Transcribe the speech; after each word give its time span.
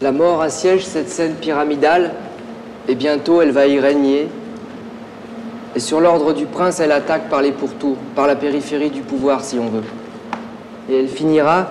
La 0.00 0.12
mort 0.12 0.42
assiège 0.42 0.84
cette 0.86 1.08
scène 1.08 1.34
pyramidale 1.34 2.12
et 2.86 2.94
bientôt 2.94 3.42
elle 3.42 3.50
va 3.50 3.66
y 3.66 3.80
régner. 3.80 4.28
Et 5.74 5.80
sur 5.80 6.00
l'ordre 6.00 6.32
du 6.32 6.46
prince, 6.46 6.78
elle 6.78 6.92
attaque 6.92 7.28
par 7.28 7.42
les 7.42 7.50
pourtours, 7.50 7.96
par 8.14 8.28
la 8.28 8.36
périphérie 8.36 8.90
du 8.90 9.00
pouvoir 9.00 9.42
si 9.42 9.58
on 9.58 9.68
veut. 9.68 9.82
Et 10.88 11.00
elle 11.00 11.08
finira 11.08 11.70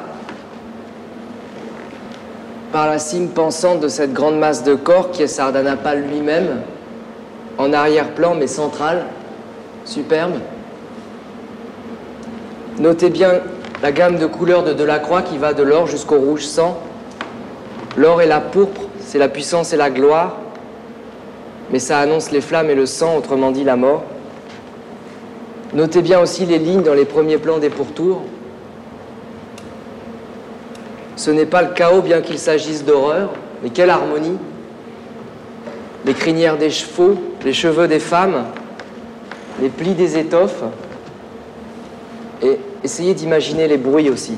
par 2.73 2.87
la 2.87 2.99
cime 2.99 3.29
pensante 3.29 3.79
de 3.79 3.87
cette 3.87 4.11
grande 4.11 4.37
masse 4.37 4.63
de 4.63 4.75
corps 4.75 5.11
qui 5.11 5.23
est 5.23 5.27
Sardanapale 5.27 6.03
lui-même, 6.03 6.61
en 7.57 7.71
arrière-plan 7.71 8.35
mais 8.35 8.47
central, 8.47 9.05
superbe. 9.85 10.33
Notez 12.77 13.09
bien 13.09 13.39
la 13.81 13.93
gamme 13.93 14.17
de 14.17 14.25
couleurs 14.25 14.65
de 14.65 14.73
Delacroix 14.73 15.21
qui 15.21 15.37
va 15.37 15.53
de 15.53 15.63
l'or 15.63 15.87
jusqu'au 15.87 16.17
rouge 16.17 16.43
sang. 16.43 16.77
L'or 17.97 18.21
et 18.21 18.27
la 18.27 18.39
pourpre, 18.39 18.81
c'est 18.99 19.17
la 19.17 19.27
puissance 19.27 19.73
et 19.73 19.77
la 19.77 19.89
gloire, 19.89 20.37
mais 21.71 21.79
ça 21.79 21.99
annonce 21.99 22.31
les 22.31 22.41
flammes 22.41 22.69
et 22.69 22.75
le 22.75 22.85
sang, 22.85 23.17
autrement 23.17 23.51
dit 23.51 23.63
la 23.63 23.75
mort. 23.75 24.03
Notez 25.73 26.01
bien 26.01 26.19
aussi 26.19 26.45
les 26.45 26.59
lignes 26.59 26.83
dans 26.83 26.93
les 26.93 27.05
premiers 27.05 27.39
plans 27.39 27.57
des 27.57 27.69
pourtours. 27.69 28.21
Ce 31.15 31.31
n'est 31.31 31.47
pas 31.47 31.63
le 31.63 31.69
chaos 31.73 32.01
bien 32.01 32.21
qu'il 32.21 32.37
s'agisse 32.37 32.85
d'horreur, 32.85 33.31
mais 33.63 33.69
quelle 33.71 33.89
harmonie. 33.89 34.37
Les 36.05 36.13
crinières 36.13 36.57
des 36.57 36.69
chevaux, 36.69 37.15
les 37.43 37.53
cheveux 37.53 37.87
des 37.87 37.99
femmes, 37.99 38.45
les 39.59 39.69
plis 39.69 39.95
des 39.95 40.17
étoffes. 40.17 40.63
Et 42.43 42.59
essayez 42.83 43.15
d'imaginer 43.15 43.67
les 43.67 43.77
bruits 43.77 44.11
aussi. 44.11 44.35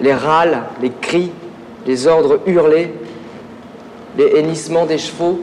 Les 0.00 0.14
râles, 0.14 0.62
les 0.80 0.92
cris, 0.92 1.32
les 1.86 2.06
ordres 2.06 2.40
hurlés, 2.46 2.92
les 4.18 4.38
hennissements 4.38 4.86
des 4.86 4.98
chevaux, 4.98 5.40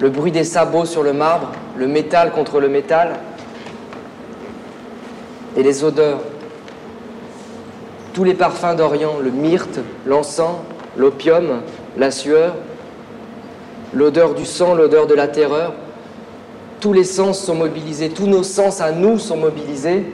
le 0.00 0.10
bruit 0.10 0.32
des 0.32 0.44
sabots 0.44 0.84
sur 0.84 1.02
le 1.02 1.12
marbre, 1.12 1.52
le 1.76 1.86
métal 1.86 2.32
contre 2.32 2.60
le 2.60 2.68
métal, 2.68 3.20
et 5.56 5.62
les 5.62 5.84
odeurs 5.84 6.20
tous 8.12 8.24
les 8.24 8.34
parfums 8.34 8.76
d'Orient, 8.76 9.18
le 9.22 9.30
myrte, 9.30 9.80
l'encens, 10.06 10.56
l'opium, 10.96 11.62
la 11.96 12.10
sueur, 12.10 12.54
l'odeur 13.94 14.34
du 14.34 14.44
sang, 14.44 14.74
l'odeur 14.74 15.06
de 15.06 15.14
la 15.14 15.28
terreur. 15.28 15.72
Tous 16.80 16.92
les 16.92 17.04
sens 17.04 17.40
sont 17.40 17.54
mobilisés, 17.54 18.10
tous 18.10 18.26
nos 18.26 18.42
sens 18.42 18.80
à 18.80 18.92
nous 18.92 19.18
sont 19.18 19.36
mobilisés, 19.36 20.04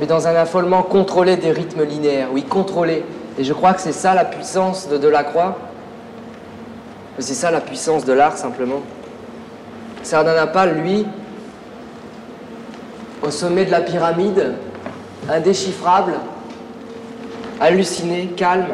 mais 0.00 0.06
dans 0.06 0.26
un 0.26 0.34
affolement 0.34 0.82
contrôlé 0.82 1.36
des 1.36 1.52
rythmes 1.52 1.84
linéaires, 1.84 2.28
oui, 2.32 2.42
contrôlé. 2.42 3.04
Et 3.38 3.44
je 3.44 3.52
crois 3.52 3.74
que 3.74 3.80
c'est 3.80 3.92
ça 3.92 4.14
la 4.14 4.24
puissance 4.24 4.88
de 4.88 4.96
Delacroix. 4.96 5.58
C'est 7.18 7.34
ça 7.34 7.50
la 7.50 7.60
puissance 7.60 8.04
de 8.04 8.12
l'art, 8.12 8.36
simplement. 8.36 8.82
Sardanapale, 10.02 10.80
lui, 10.80 11.06
au 13.22 13.30
sommet 13.30 13.64
de 13.64 13.70
la 13.70 13.80
pyramide, 13.80 14.54
indéchiffrable, 15.28 16.14
halluciné, 17.60 18.26
calme. 18.36 18.72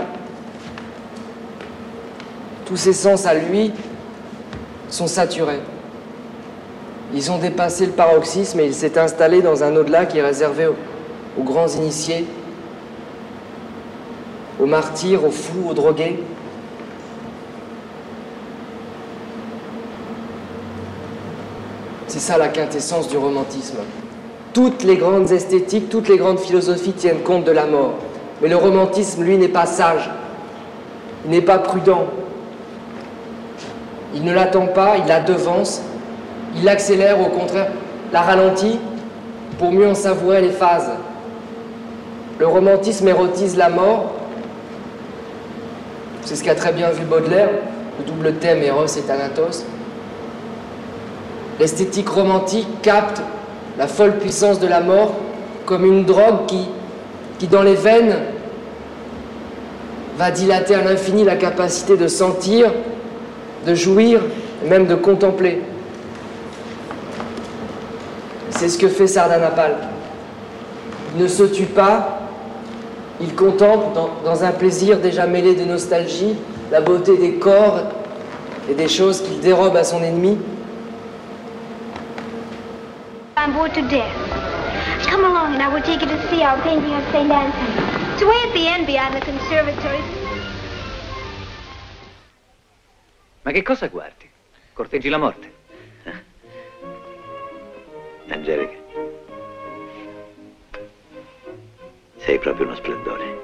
Tous 2.67 2.77
ses 2.77 2.93
sens 2.93 3.27
à 3.27 3.35
lui 3.35 3.73
sont 4.89 5.07
saturés. 5.07 5.61
Ils 7.15 7.31
ont 7.31 7.39
dépassé 7.39 7.87
le 7.87 7.93
paroxysme 7.93 8.61
et 8.61 8.67
il 8.67 8.75
s'est 8.75 8.99
installé 8.99 9.43
dans 9.43 9.65
un 9.65 9.75
au-delà 9.75 10.07
qui 10.07 10.19
est 10.19 10.23
réservé 10.23 10.67
aux, 10.67 11.43
grands 11.43 11.69
initiés, 11.69 12.27
aux 14.61 14.67
martyrs, 14.67 15.25
aux 15.25 15.31
fous, 15.31 15.71
aux 15.71 15.75
drogués. 15.75 16.23
C'est 22.07 22.19
ça 22.19 22.37
la 22.37 22.49
quintessence 22.49 23.09
du 23.09 23.17
romantisme. 23.17 23.79
Toutes 24.53 24.83
les 24.83 24.97
grandes 24.97 25.31
esthétiques, 25.31 25.89
toutes 25.89 26.09
les 26.09 26.17
grandes 26.19 26.41
philosophies 26.41 26.93
tiennent 26.93 27.21
compte 27.21 27.45
de 27.45 27.53
la 27.53 27.67
mort. 27.67 27.95
Mais 28.43 28.49
le 28.49 28.57
romantisme, 28.57 29.23
lui, 29.23 29.39
n'est 29.39 29.49
pas 29.49 29.67
sage. 29.67 30.11
Il 31.25 31.31
n'est 31.31 31.41
pas 31.41 31.59
prudent. 31.59 32.07
Il 34.15 34.25
ne 34.25 34.35
l'attend 34.35 34.67
pas, 34.67 34.97
il 34.99 35.07
la 35.07 35.21
devance. 35.21 35.83
Il 36.57 36.69
accélère, 36.69 37.21
au 37.21 37.29
contraire, 37.29 37.71
la 38.13 38.23
ralentit 38.23 38.81
pour 39.59 39.71
mieux 39.71 39.87
en 39.87 39.95
savourer 39.95 40.41
les 40.41 40.51
phases. 40.51 40.91
Le 42.41 42.47
romantisme 42.47 43.07
érotise 43.07 43.57
la 43.57 43.69
mort. 43.69 44.15
C'est 46.31 46.37
ce 46.37 46.45
qu'a 46.45 46.55
très 46.55 46.71
bien 46.71 46.91
vu 46.91 47.03
Baudelaire, 47.03 47.49
le 47.99 48.05
double 48.05 48.35
thème 48.35 48.63
Eros 48.63 48.87
et 48.87 49.01
Thanatos. 49.01 49.65
L'esthétique 51.59 52.09
romantique 52.09 52.69
capte 52.83 53.21
la 53.77 53.89
folle 53.89 54.17
puissance 54.17 54.61
de 54.61 54.69
la 54.69 54.79
mort 54.79 55.17
comme 55.67 55.85
une 55.85 56.05
drogue 56.05 56.47
qui, 56.47 57.49
dans 57.49 57.63
les 57.63 57.75
veines, 57.75 58.15
va 60.17 60.31
dilater 60.31 60.77
à 60.77 60.85
l'infini 60.85 61.25
la 61.25 61.35
capacité 61.35 61.97
de 61.97 62.07
sentir, 62.07 62.73
de 63.67 63.75
jouir, 63.75 64.21
même 64.69 64.87
de 64.87 64.95
contempler. 64.95 65.61
C'est 68.51 68.69
ce 68.69 68.79
que 68.79 68.87
fait 68.87 69.09
Sardanapale. 69.09 69.79
Il 71.17 71.25
ne 71.25 71.27
se 71.27 71.43
tue 71.43 71.65
pas, 71.65 72.20
il 73.21 73.35
contemple 73.35 73.95
dans, 73.95 74.11
dans 74.25 74.45
un 74.45 74.53
plaisir 74.53 74.99
déjà 74.99 75.27
mêlé 75.27 75.55
de 75.55 75.65
nostalgie 75.65 76.37
la 76.71 76.81
beauté 76.81 77.17
des 77.17 77.35
corps 77.35 77.83
et 78.69 78.75
des 78.75 78.89
choses 78.89 79.23
qu'il 79.23 79.41
dérobe 79.41 79.77
à 79.77 79.85
son 79.85 80.03
ennemi. 80.03 80.39
I'm 83.37 83.53
bored 83.53 83.73
to 83.75 83.83
death. 83.83 84.13
Come 85.09 85.25
along 85.25 85.55
and 85.55 85.63
I 85.63 85.69
will 85.69 85.83
take 85.83 86.03
you 86.03 86.09
to 86.09 86.29
see 86.29 86.43
our 86.43 86.61
painting 86.63 86.93
of 86.93 87.03
St. 87.13 87.31
Anthony. 87.31 87.91
It's 88.15 88.23
way 88.23 88.37
at 88.47 88.53
the 88.53 88.67
end 88.69 88.87
beyond 88.87 89.15
the 89.15 89.21
conservatory. 89.25 90.03
Ma 93.43 93.53
che 93.53 93.63
cosa 93.63 93.89
guardi? 93.89 94.29
Corteggi 94.75 95.09
la 95.09 95.19
morte? 95.19 95.53
Angelica, 98.29 98.77
sei 102.31 102.39
proprio 102.39 102.67
uno 102.67 102.77
splendore. 102.77 103.39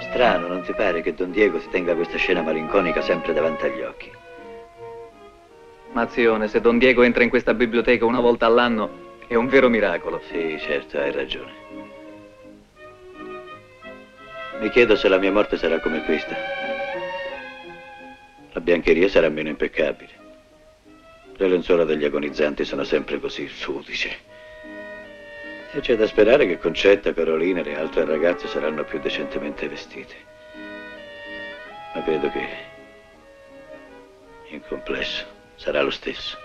Strano, 0.00 0.48
non 0.48 0.62
ti 0.62 0.72
pare 0.72 1.00
che 1.00 1.14
Don 1.14 1.30
Diego 1.30 1.60
si 1.60 1.68
tenga 1.68 1.94
questa 1.94 2.18
scena 2.18 2.42
malinconica 2.42 3.00
sempre 3.02 3.32
davanti 3.32 3.66
agli 3.66 3.82
occhi? 3.82 4.10
Mazione, 5.92 6.48
se 6.48 6.60
Don 6.60 6.76
Diego 6.78 7.02
entra 7.02 7.22
in 7.22 7.30
questa 7.30 7.54
biblioteca 7.54 8.04
una 8.04 8.18
volta 8.18 8.46
all'anno, 8.46 9.18
è 9.28 9.36
un 9.36 9.46
vero 9.46 9.68
miracolo. 9.68 10.20
Sì, 10.28 10.58
certo, 10.58 10.98
hai 10.98 11.12
ragione. 11.12 11.52
Mi 14.58 14.70
chiedo 14.70 14.96
se 14.96 15.08
la 15.08 15.18
mia 15.18 15.30
morte 15.30 15.56
sarà 15.56 15.78
come 15.78 16.02
questa. 16.04 16.34
La 18.54 18.60
biancheria 18.60 19.08
sarà 19.08 19.28
meno 19.28 19.50
impeccabile. 19.50 20.19
Le 21.40 21.48
lenzuola 21.48 21.84
degli 21.84 22.04
agonizzanti 22.04 22.66
sono 22.66 22.84
sempre 22.84 23.18
così 23.18 23.48
sudice. 23.48 24.14
E 25.72 25.80
c'è 25.80 25.96
da 25.96 26.06
sperare 26.06 26.46
che 26.46 26.58
Concetta, 26.58 27.14
Carolina 27.14 27.60
e 27.60 27.62
le 27.62 27.78
altre 27.78 28.04
ragazze 28.04 28.46
saranno 28.46 28.84
più 28.84 29.00
decentemente 29.00 29.66
vestite. 29.66 30.14
Ma 31.94 32.02
credo 32.02 32.30
che 32.30 32.46
in 34.50 34.60
complesso 34.68 35.24
sarà 35.54 35.80
lo 35.80 35.88
stesso. 35.88 36.36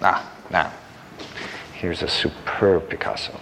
Ah, 0.00 0.22
now, 0.50 0.70
here's 1.80 2.02
a 2.02 2.08
superb 2.08 2.88
Picasso. 2.90 3.32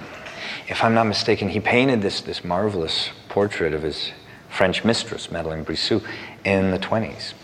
If 0.68 0.80
I'm 0.84 0.94
not 0.94 1.08
mistaken, 1.08 1.48
he 1.48 1.58
painted 1.58 2.02
this, 2.02 2.20
this 2.20 2.44
marvelous 2.44 3.10
portrait 3.28 3.74
of 3.74 3.82
his 3.82 4.12
French 4.48 4.84
mistress, 4.84 5.32
Madeleine 5.32 5.64
Brissot, 5.64 6.04
in 6.44 6.70
the 6.70 6.78
20s. 6.78 7.34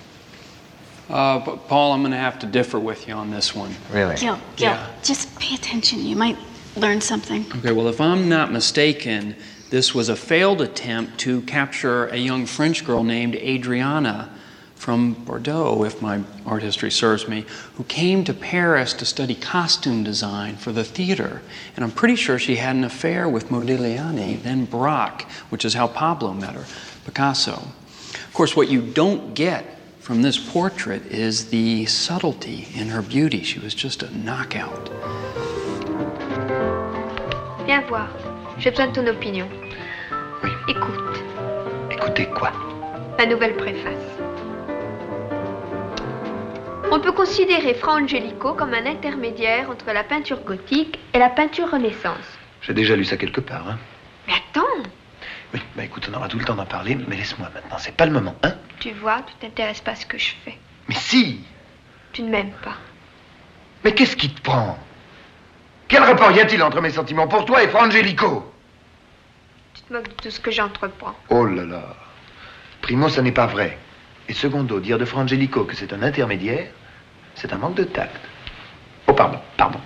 Uh, 1.11 1.39
but 1.45 1.67
Paul, 1.69 1.93
I'm 1.93 2.01
going 2.03 2.13
to 2.13 2.19
have 2.19 2.39
to 2.41 2.47
differ 2.47 2.79
with 2.79 3.09
you 3.09 3.15
on 3.15 3.31
this 3.31 3.55
one. 3.55 3.75
Really? 3.93 4.15
Gil, 4.17 4.39
Gil, 4.57 4.71
Yeah. 4.71 4.87
just 5.03 5.37
pay 5.41 5.55
attention. 5.57 6.07
You 6.07 6.15
might 6.17 6.37
learn 6.77 7.01
something. 7.01 7.45
Okay, 7.57 7.73
well, 7.73 7.89
if 7.89 8.01
I'm 8.01 8.29
not 8.29 8.53
mistaken, 8.53 9.35
this 9.71 9.93
was 9.95 10.09
a 10.09 10.17
failed 10.17 10.61
attempt 10.61 11.19
to 11.21 11.41
capture 11.43 12.07
a 12.07 12.17
young 12.17 12.47
French 12.47 12.85
girl 12.85 13.03
named 13.03 13.35
Adriana 13.35 14.31
from 14.77 15.13
Bordeaux, 15.13 15.85
if 15.85 16.01
my 16.01 16.21
art 16.47 16.63
history 16.63 16.91
serves 16.91 17.29
me, 17.29 17.45
who 17.75 17.85
came 17.85 18.25
to 18.25 18.33
Paris 18.33 18.95
to 18.95 19.05
study 19.05 19.35
costume 19.35 20.03
design 20.05 20.57
for 20.57 20.73
the 20.73 20.85
theater. 20.85 21.43
And 21.77 21.85
I'm 21.85 21.91
pretty 21.91 22.17
sure 22.17 22.39
she 22.39 22.57
had 22.57 22.77
an 22.77 22.85
affair 22.85 23.29
with 23.29 23.51
Modigliani, 23.51 24.43
then 24.43 24.65
Braque, 24.65 25.23
which 25.51 25.65
is 25.67 25.75
how 25.75 25.87
Pablo 25.89 26.33
met 26.33 26.55
her, 26.55 26.65
Picasso. 27.05 27.53
Of 27.53 28.31
course, 28.33 28.57
what 28.57 28.69
you 28.71 28.81
don't 28.81 29.35
get 29.35 29.67
from 30.11 30.23
this 30.23 30.39
portrait 30.39 31.07
is 31.07 31.51
the 31.51 31.87
subtlety 31.87 32.67
in 32.75 32.89
her 32.89 33.01
beauty. 33.01 33.45
She 33.45 33.61
was 33.61 33.75
just 33.75 34.03
a 34.03 34.11
knockout. 34.25 34.91
Viens 37.65 37.85
voir. 37.87 38.09
J'ai 38.59 38.71
besoin 38.71 38.89
de 38.89 38.93
ton 38.93 39.07
opinion. 39.07 39.47
Oui. 40.43 40.51
Écoute, 40.67 41.23
Écoutez 41.93 42.27
quoi? 42.27 42.51
Ma 43.19 43.27
nouvelle 43.27 43.55
préface. 43.55 44.03
On 46.91 46.99
peut 46.99 47.13
considérer 47.13 47.75
Fra 47.75 47.95
Angelico 47.95 48.55
comme 48.55 48.75
un 48.75 48.87
intermédiaire 48.87 49.71
entre 49.71 49.93
la 49.93 50.03
peinture 50.03 50.41
gothique 50.41 50.99
et 51.15 51.21
la 51.21 51.29
peinture 51.29 51.71
renaissance. 51.71 52.27
J'ai 52.63 52.75
déjà 52.75 52.97
lu 52.97 53.05
ça 53.05 53.17
quelque 53.17 53.41
part, 53.41 53.69
hein 53.69 53.79
Mais 54.27 54.35
attends, 54.35 54.91
Oui, 55.53 55.61
bah 55.77 55.85
écoute, 55.85 56.09
on 56.11 56.15
aura 56.17 56.29
tout 56.29 56.39
le 56.39 56.45
temps 56.45 56.55
d'en 56.55 56.67
parler, 56.67 56.97
mais 57.09 57.17
laisse-moi 57.17 57.49
maintenant, 57.53 57.79
c'est 57.79 57.95
pas 57.97 58.07
le 58.07 58.13
moment, 58.13 58.37
hein? 58.43 58.55
Tu 58.79 58.93
vois, 58.93 59.23
tu 59.23 59.35
t'intéresses 59.41 59.81
pas 59.81 59.93
à 59.93 59.97
ce 59.97 60.07
que 60.07 60.17
je 60.19 60.33
fais. 60.45 60.57
Mais 60.89 60.95
si 60.95 61.45
Tu 62.13 62.23
ne 62.23 62.31
m'aimes 62.31 62.53
pas. 62.63 62.77
Mais 63.85 63.93
qu'est-ce 63.95 64.17
qui 64.17 64.31
te 64.31 64.41
prend? 64.41 64.79
Quel 65.89 66.03
rapport 66.03 66.31
y 66.33 66.41
a-t-il 66.41 66.63
entre 66.63 66.81
mes 66.81 66.91
sentiments 66.91 67.27
pour 67.27 67.45
toi 67.45 67.63
et 67.63 67.69
Frangelico? 67.69 68.53
Tu 69.75 69.83
te 69.83 69.93
moques 69.93 70.09
de 70.09 70.15
tout 70.23 70.31
ce 70.31 70.39
que 70.41 70.51
j'entreprends. 70.51 71.15
Oh 71.31 71.47
là 71.47 71.65
là 71.65 71.97
Primo, 72.83 73.09
ça 73.09 73.23
n'est 73.23 73.33
pas 73.33 73.47
vrai. 73.47 73.79
Et 74.29 74.33
secondo, 74.33 74.79
dire 74.81 74.99
de 74.99 75.05
Frangelico 75.05 75.65
que 75.65 75.75
c'est 75.75 75.93
un 75.93 76.03
intermédiaire, 76.03 76.71
c'est 77.35 77.53
un 77.53 77.59
manque 77.59 77.75
de 77.75 77.85
tact. 77.85 78.21
Oh, 79.09 79.13
pardon, 79.13 79.41
pardon. 79.57 79.81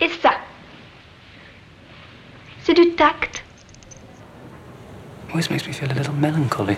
Et 0.00 0.08
ça? 0.08 0.32
C'est 2.62 2.74
du 2.74 2.94
tact? 2.94 3.33
Always 5.34 5.50
makes 5.50 5.66
me 5.66 5.72
feel 5.72 5.90
a 5.90 5.98
little 5.98 6.14
melancholy. 6.14 6.76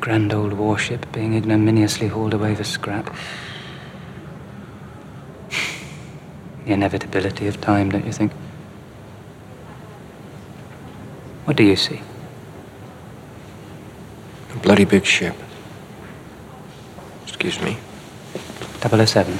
Grand 0.00 0.34
old 0.34 0.52
warship 0.52 1.06
being 1.12 1.34
ignominiously 1.34 2.08
hauled 2.08 2.34
away 2.34 2.56
for 2.56 2.64
scrap. 2.64 3.14
The 6.64 6.72
inevitability 6.72 7.46
of 7.46 7.60
time, 7.60 7.90
don't 7.90 8.04
you 8.04 8.10
think? 8.10 8.32
What 11.44 11.56
do 11.56 11.62
you 11.62 11.76
see? 11.76 12.00
A 14.52 14.58
bloody 14.58 14.84
big 14.84 15.04
ship. 15.04 15.36
Excuse 17.28 17.60
me. 17.62 17.76
007. 18.80 19.38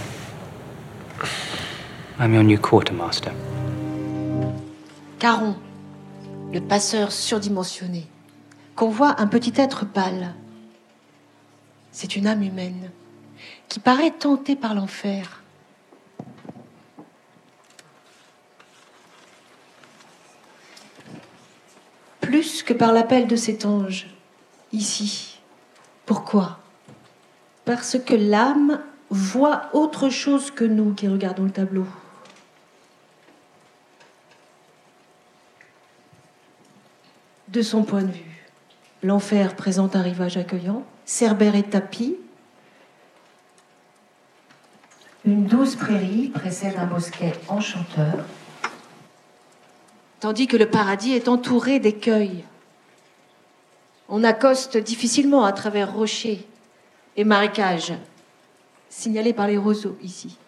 I'm 2.20 2.34
your 2.34 2.44
new 2.44 2.58
quartermaster. 2.58 3.34
Caron, 5.18 5.56
le 6.52 6.60
passeur 6.60 7.12
surdimensionné, 7.12 8.06
convoit 8.74 9.20
un 9.20 9.26
petit 9.26 9.52
être 9.56 9.86
pâle. 9.86 10.34
C'est 11.92 12.16
une 12.16 12.26
âme 12.26 12.42
humaine 12.42 12.90
qui 13.68 13.78
paraît 13.78 14.10
tentée 14.10 14.56
par 14.56 14.74
l'enfer. 14.74 15.42
Plus 22.20 22.62
que 22.62 22.72
par 22.72 22.92
l'appel 22.92 23.26
de 23.26 23.36
cet 23.36 23.64
ange, 23.64 24.08
ici. 24.72 25.40
Pourquoi? 26.06 26.58
Parce 27.64 27.98
que 27.98 28.14
l'âme 28.14 28.80
voit 29.10 29.70
autre 29.72 30.08
chose 30.08 30.50
que 30.50 30.64
nous 30.64 30.94
qui 30.94 31.06
regardons 31.06 31.44
le 31.44 31.50
tableau. 31.50 31.86
De 37.50 37.62
son 37.62 37.82
point 37.82 38.02
de 38.02 38.12
vue, 38.12 38.46
l'enfer 39.02 39.56
présente 39.56 39.96
un 39.96 40.02
rivage 40.02 40.36
accueillant, 40.36 40.84
Cerbère 41.04 41.56
est 41.56 41.70
tapis, 41.70 42.16
une 45.24 45.46
douce 45.46 45.74
prairie 45.74 46.28
précède 46.28 46.76
un 46.78 46.86
bosquet 46.86 47.32
enchanteur, 47.48 48.24
tandis 50.20 50.46
que 50.46 50.56
le 50.56 50.70
paradis 50.70 51.12
est 51.12 51.26
entouré 51.26 51.80
d'écueils. 51.80 52.44
On 54.08 54.22
accoste 54.22 54.76
difficilement 54.76 55.44
à 55.44 55.52
travers 55.52 55.92
rochers 55.92 56.46
et 57.16 57.24
marécages, 57.24 57.94
signalés 58.90 59.32
par 59.32 59.48
les 59.48 59.58
roseaux 59.58 59.98
ici. 60.02 60.38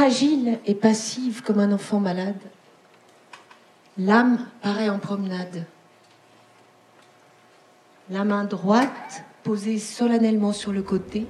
Fragile 0.00 0.58
et 0.64 0.74
passive 0.74 1.42
comme 1.42 1.58
un 1.58 1.72
enfant 1.72 2.00
malade, 2.00 2.40
l'âme 3.98 4.46
paraît 4.62 4.88
en 4.88 4.98
promenade. 4.98 5.66
La 8.08 8.24
main 8.24 8.44
droite 8.44 9.24
posée 9.42 9.78
solennellement 9.78 10.54
sur 10.54 10.72
le 10.72 10.80
côté, 10.80 11.26